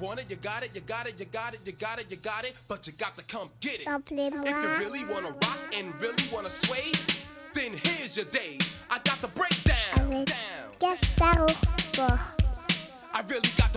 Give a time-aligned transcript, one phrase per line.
[0.00, 2.16] want it, you got it, you got it, you got it, you got it, you
[2.18, 3.86] got it, but you got to come get it.
[3.86, 6.92] If you really wanna rock and really wanna sway,
[7.54, 8.58] then here's your day.
[8.90, 10.24] I got the breakdown.
[10.24, 10.72] Down.
[13.14, 13.72] I really got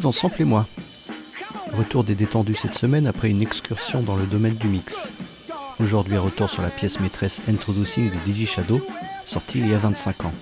[0.00, 0.66] bienvenue dans Sample et moi.
[1.76, 5.12] Retour des détendus cette semaine après une excursion dans le domaine du mix.
[5.78, 8.80] Aujourd'hui, retour sur la pièce maîtresse Introducing de DJ Shadow,
[9.26, 10.32] sortie il y a 25 ans.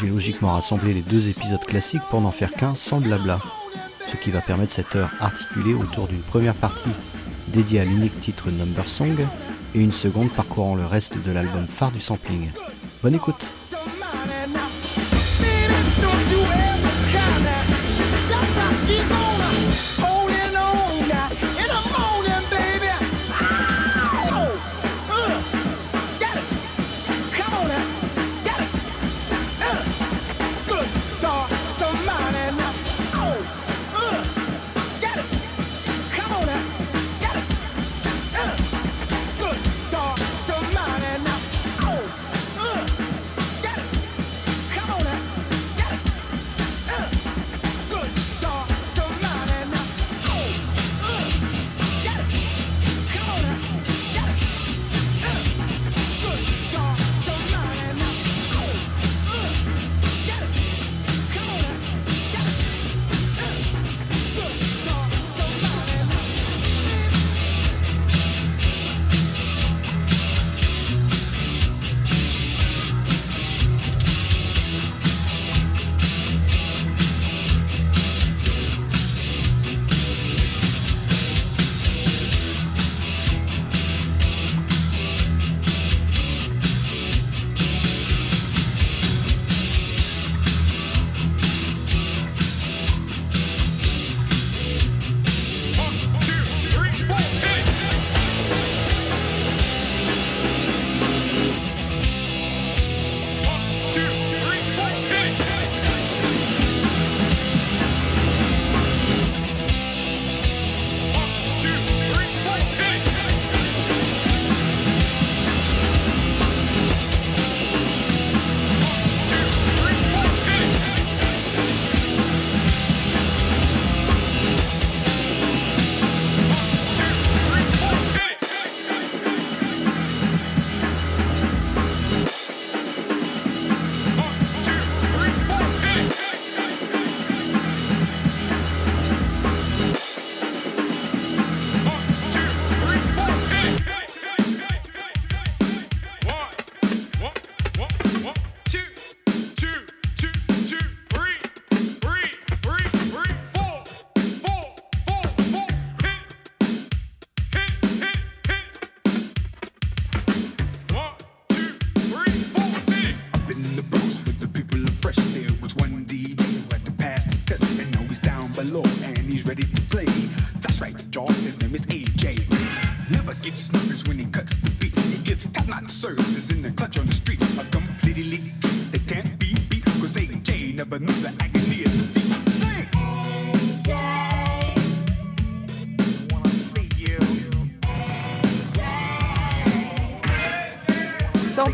[0.00, 3.40] J'ai logiquement rassemblé les deux épisodes classiques pour n'en faire qu'un sans blabla,
[4.10, 6.90] ce qui va permettre cette heure articulée autour d'une première partie
[7.48, 9.16] dédiée à l'unique titre Number Song
[9.74, 12.50] et une seconde parcourant le reste de l'album phare du sampling.
[13.02, 13.52] Bonne écoute!
[18.86, 19.21] Chico!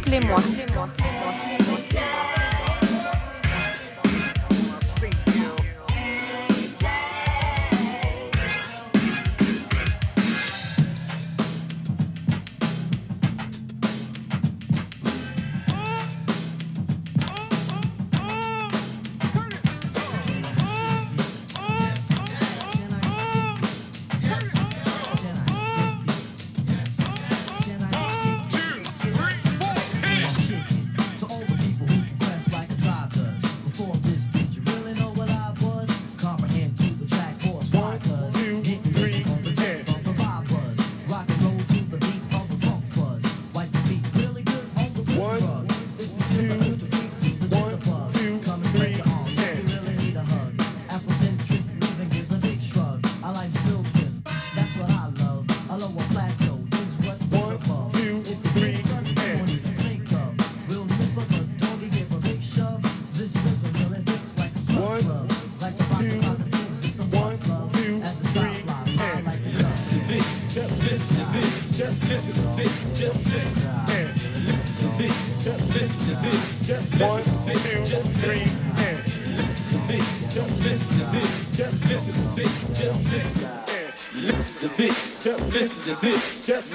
[0.08, 0.67] Lemoine.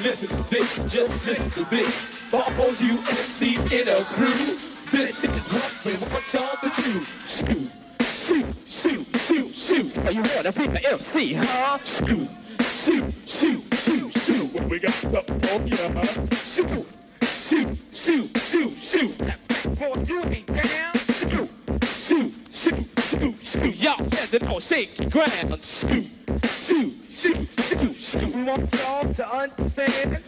[0.04, 2.24] listen to this, just listen to this.
[2.30, 4.28] For all you MCs in a crew,
[4.92, 7.02] this is what we want y'all to do.
[7.02, 9.90] Scoot, shoot, shoot, shoot, shoot.
[9.90, 11.78] So you wanna be the MC, huh?
[11.84, 12.30] Scoot,
[12.60, 14.54] shoot, shoot, shoot, shoot.
[14.54, 16.04] Well, we got something for you, huh?
[16.36, 16.86] Shoot,
[17.24, 19.18] shoot, shoot, shoot, shoot.
[19.78, 20.96] For you ain't down.
[20.96, 21.50] Scoot,
[21.82, 23.76] shoot, shoot, shoot, shoot.
[23.78, 25.30] Y'all peasant on shaky ground.
[25.64, 26.08] Shoot,
[26.44, 28.36] shoot, shoot, shoot, shoot.
[28.36, 30.23] We want y'all to understand.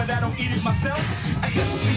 [0.00, 0.98] But I don't eat it myself.
[1.44, 1.89] I just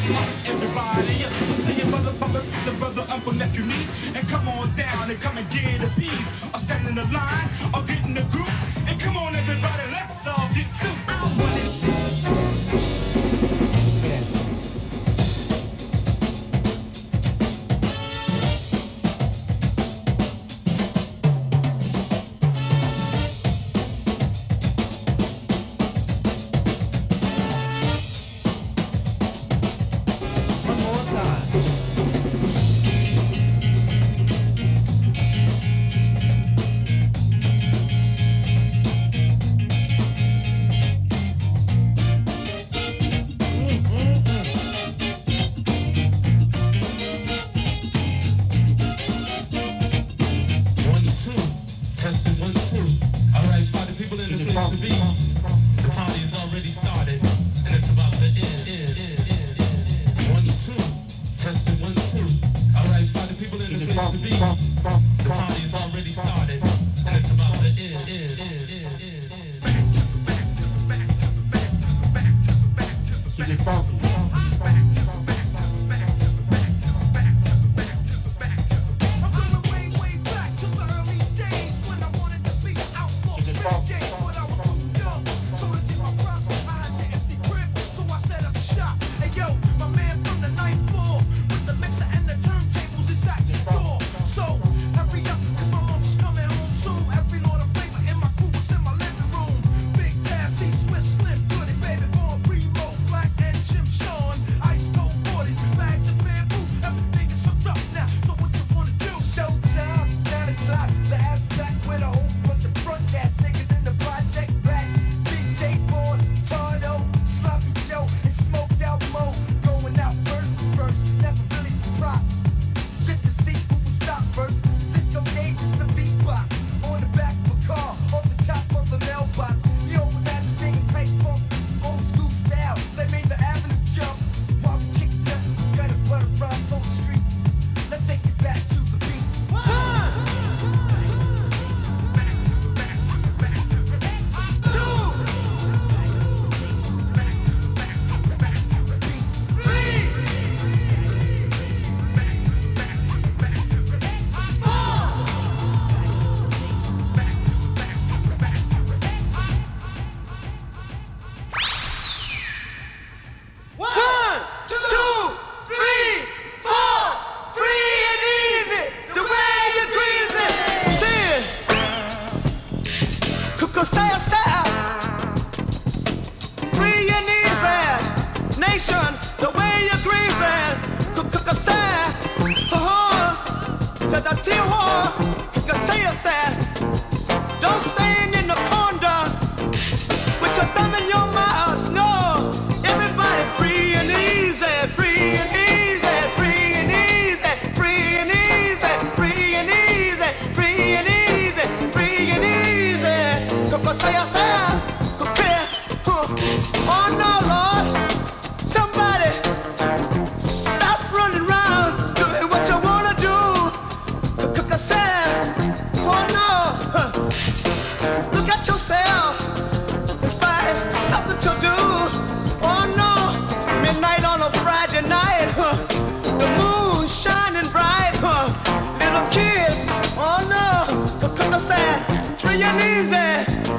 [227.24, 228.12] shining bright.
[228.20, 228.52] Huh?
[229.00, 229.88] Little kids,
[230.20, 231.98] oh no, cause I said
[232.38, 233.30] free and easy.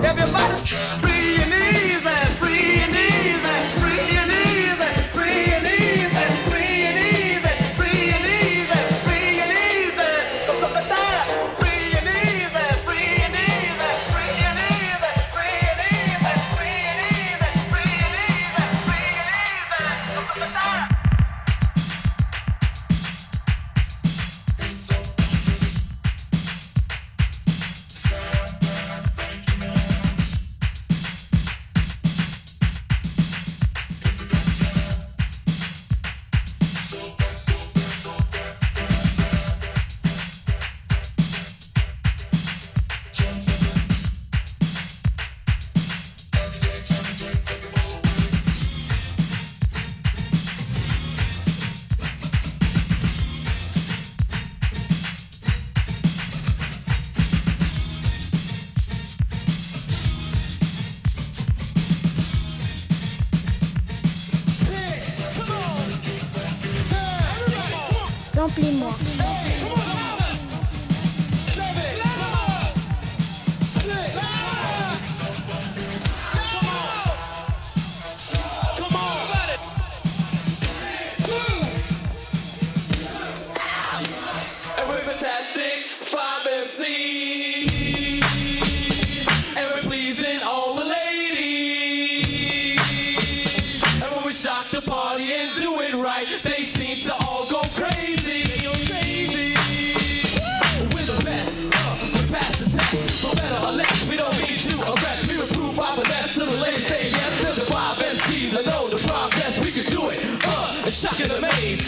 [0.08, 0.64] Everybody's
[1.02, 1.63] free and easy.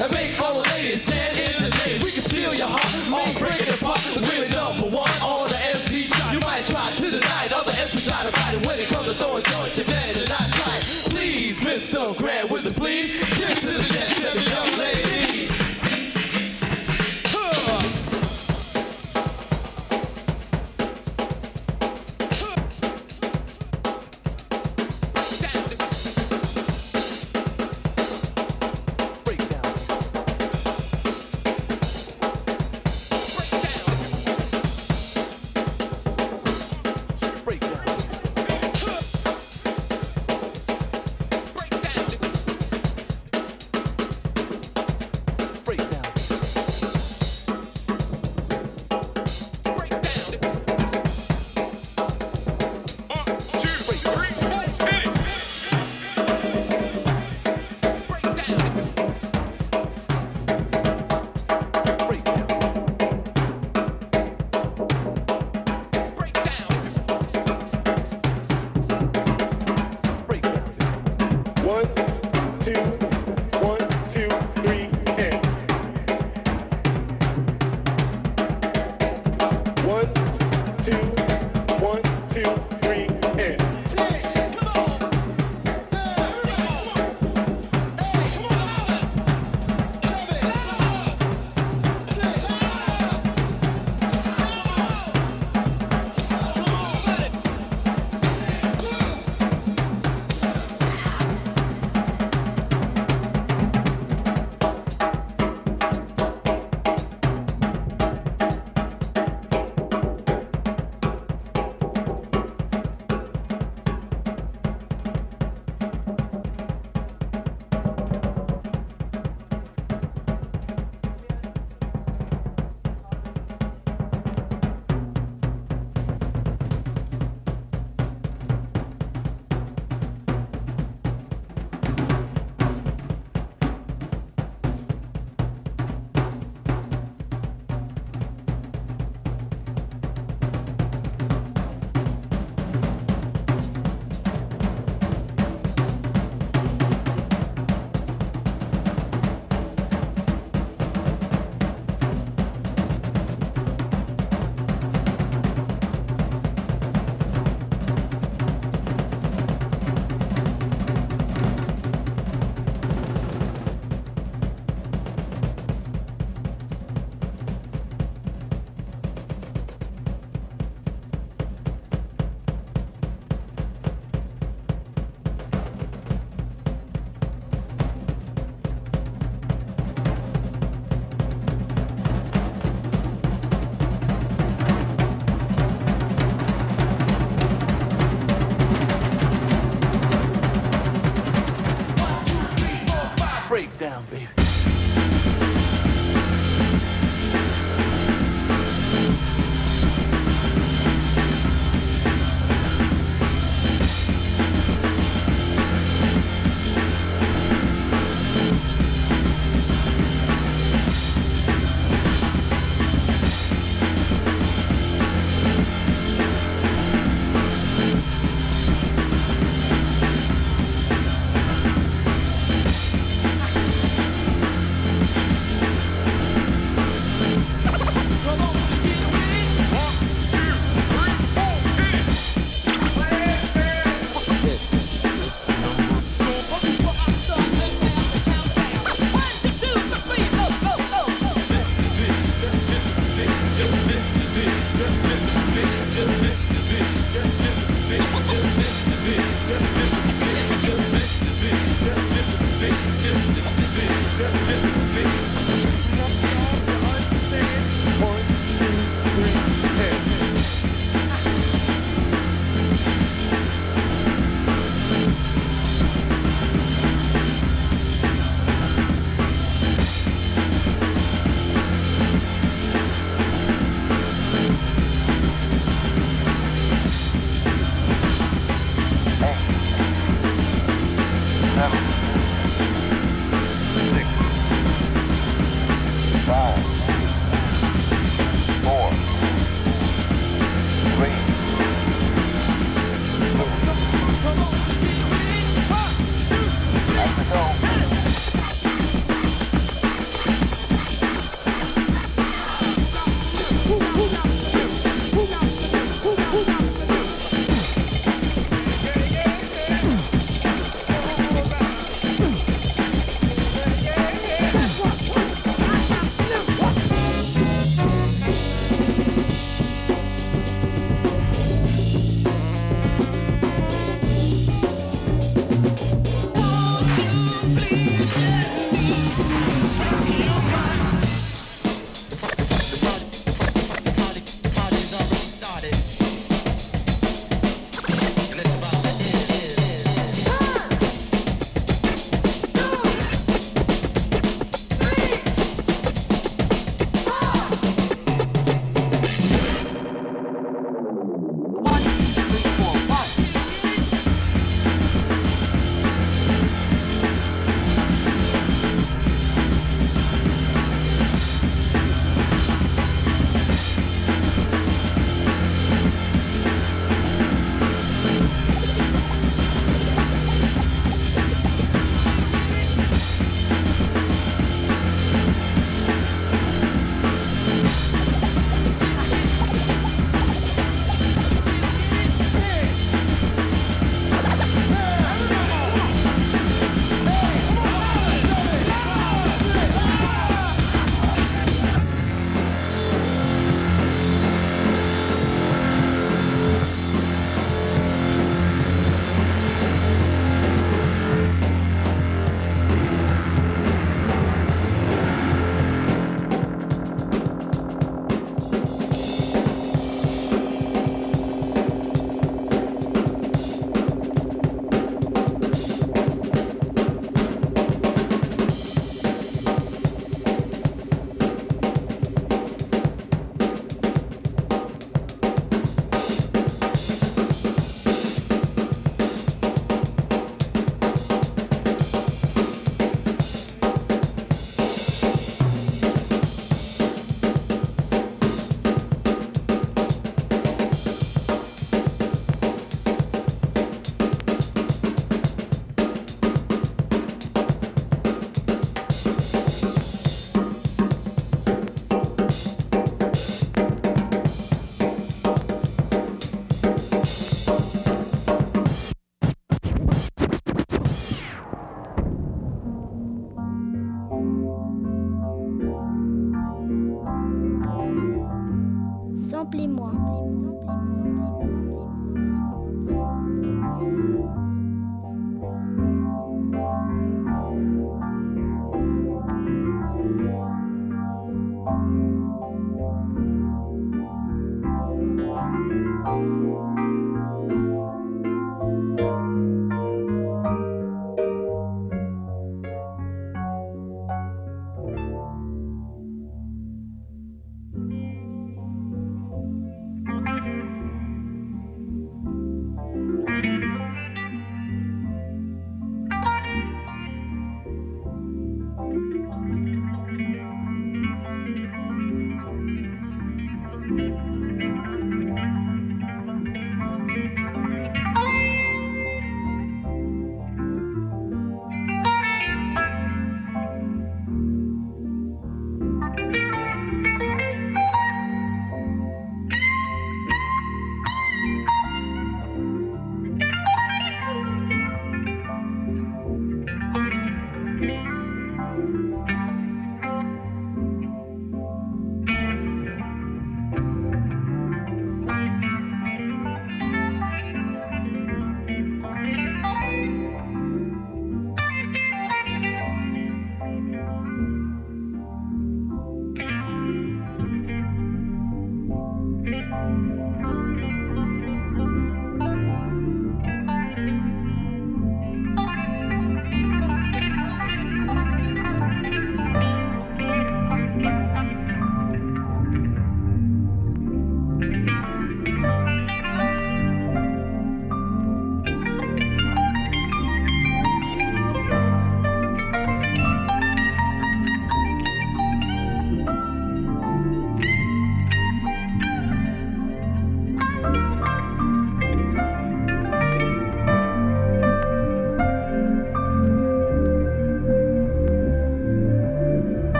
[0.00, 0.67] and make all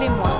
[0.00, 0.37] лимон.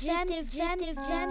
[0.00, 1.30] J'étais fan, j'étais fan,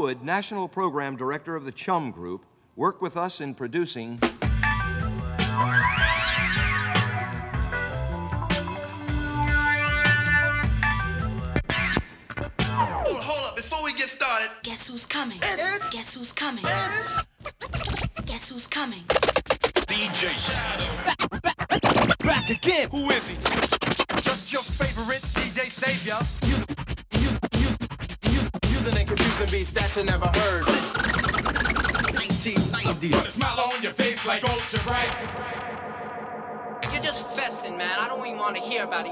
[0.00, 4.18] Wood, National Program Director of the Chum Group, worked with us in producing.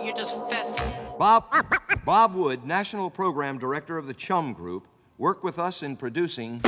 [0.09, 1.19] You're just fessing.
[1.19, 1.55] Bob,
[2.07, 4.89] Bob Wood, National Program Director of the Chum Group,
[5.19, 6.63] worked with us in producing.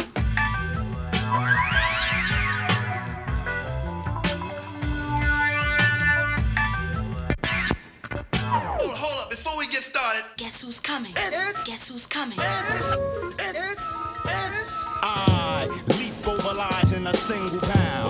[8.37, 10.23] Hold, hold up, before we get started.
[10.37, 11.13] Guess who's coming?
[11.17, 12.37] It's, Guess who's coming?
[15.03, 15.67] I
[15.97, 18.10] leap over lies in a single pound.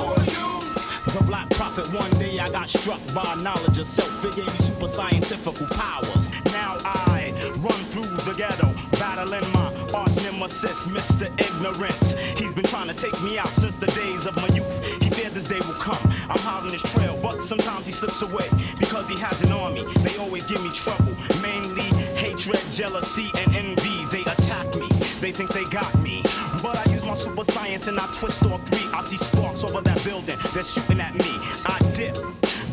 [1.72, 4.24] Prophet, one day I got struck by knowledge of self.
[4.24, 6.28] It gave me super scientific powers.
[6.46, 8.66] Now I run through the ghetto,
[8.98, 11.30] battling my arch nemesis, Mr.
[11.38, 12.18] Ignorance.
[12.36, 14.84] He's been trying to take me out since the days of my youth.
[15.00, 16.02] He feared this day will come.
[16.28, 18.48] I'm on his trail, but sometimes he slips away
[18.80, 19.84] because he has an army.
[20.02, 21.86] They always give me trouble, mainly
[22.18, 24.06] hatred, jealousy, and envy.
[24.10, 24.88] They attack me,
[25.20, 26.24] they think they got me.
[26.62, 28.86] But I use my super science and I twist all three.
[28.92, 31.32] I see sparks over that building, they're shooting at me.
[31.64, 32.14] I dip,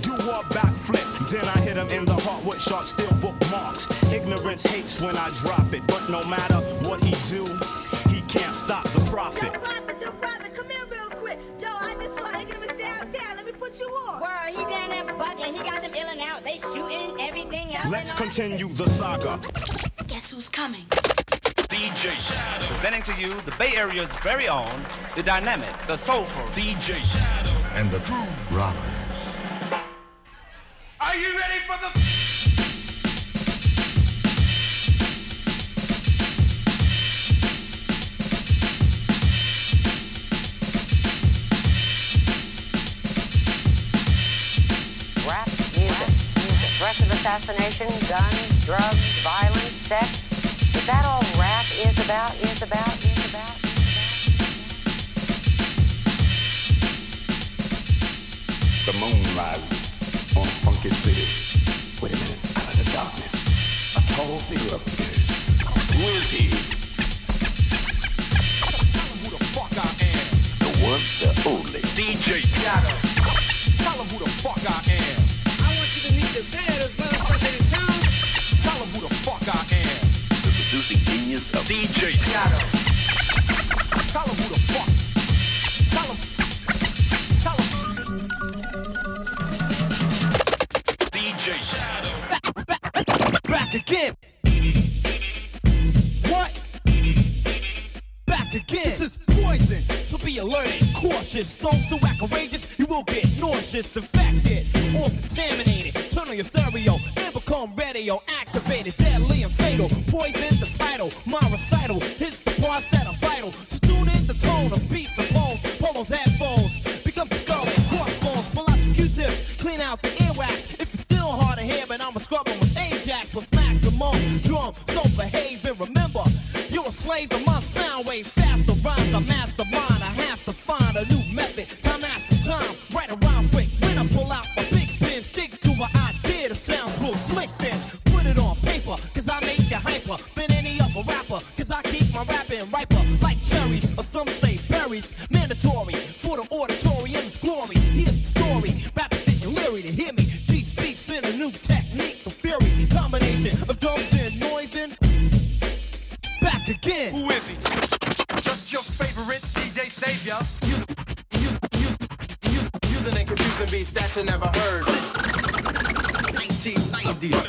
[0.01, 3.87] do a backflip, then I hit him in the heart with sharp steel bookmarks.
[4.11, 7.45] Ignorance hates when I drop it, but no matter what he do,
[8.09, 9.53] he can't stop the profit.
[9.53, 11.39] Prophet, yo, prophet, come here real quick.
[11.61, 13.35] Yo, I just saw Ignorance downtown.
[13.37, 14.19] Let me put you on.
[14.21, 15.55] Word, he down there bugging.
[15.55, 16.43] He got them ill and out.
[16.43, 17.89] They shooting everything else.
[17.89, 19.39] Let's continue the saga.
[20.07, 20.85] Guess who's coming?
[21.77, 22.65] DJ Shadow.
[22.73, 24.83] Presenting to you the Bay Area's very own,
[25.15, 27.51] the dynamic, the soulful DJ Shadow.
[27.75, 28.75] and the groove rock.
[30.99, 31.93] Are you ready for the.
[45.29, 45.47] Rap,
[45.77, 46.71] music, music.
[46.79, 50.26] Threats of assassination, guns, drugs, violence, sex.
[50.87, 53.51] Is that all rap is about, is about, is about?
[58.85, 61.27] The moon rises on Funky City.
[62.01, 63.35] Wait a minute, out of the darkness,
[63.97, 65.27] a tall figure appears.
[65.91, 66.47] Who is he?
[68.95, 70.39] Tell him Who the fuck I am?
[70.63, 71.81] The one, the only.
[71.99, 72.95] DJ Shadow.
[73.83, 75.19] Tell him who the fuck I am.
[75.67, 76.96] I want you to meet the baddest
[81.67, 82.15] DJ.
[84.13, 84.89] Tell him who the fuck.
[85.91, 86.17] Tell him.
[87.43, 87.67] Tell him.
[91.11, 92.15] DJ Shadow.
[93.49, 94.15] Back again.
[96.29, 96.63] What?
[98.25, 98.85] Back again.
[98.85, 101.57] This is poison, so be alert and cautious.
[101.57, 104.16] Don't so act courageous, you will get nauseous, infected,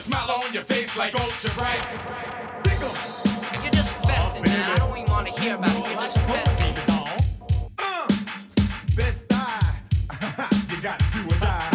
[0.09, 1.85] smile on your face like ultra bright.
[3.63, 4.71] You're just fessing, man.
[4.71, 5.85] I don't even want to hear about it.
[5.85, 6.75] You're just fessing.
[7.79, 8.07] Uh,
[8.97, 9.75] Best eye.
[10.71, 11.69] you gotta do or die.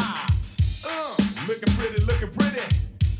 [0.84, 1.16] Uh,
[1.48, 2.66] looking pretty, looking pretty.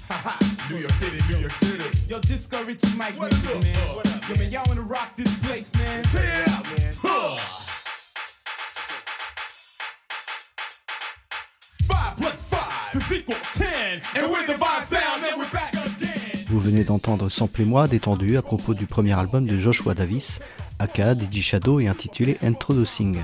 [0.74, 1.89] New York City, New York City.
[2.09, 3.76] Yo, discourage Mike music, man.
[4.30, 6.02] Yo, man, y'all wanna rock this place, man?
[16.64, 20.39] Venez d'entendre Samplez-moi détendu à propos du premier album de Joshua Davis,
[20.80, 23.18] aka DJ Shadow et intitulé Introducing.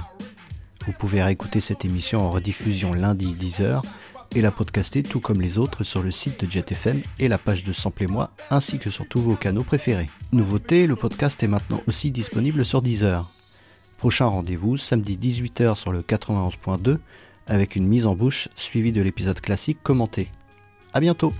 [0.85, 3.81] Vous pouvez réécouter cette émission en rediffusion lundi 10h
[4.35, 7.63] et la podcaster tout comme les autres sur le site de JetFM et la page
[7.63, 10.09] de Samplez-moi ainsi que sur tous vos canaux préférés.
[10.33, 13.25] Nouveauté, le podcast est maintenant aussi disponible sur Deezer.
[13.99, 16.97] Prochain rendez-vous samedi 18h sur le 91.2
[17.47, 20.29] avec une mise en bouche suivie de l'épisode classique commenté.
[20.93, 21.31] A bientôt